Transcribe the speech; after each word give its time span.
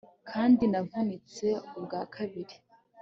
kandi 0.29 0.63
navutse 0.71 1.45
ubwa 1.77 2.01
kabiri 2.13 2.55